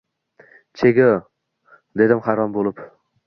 Chego?!– 0.79 1.09
dedim 2.01 2.25
hayron 2.29 2.57
boʻlib. 2.59 2.85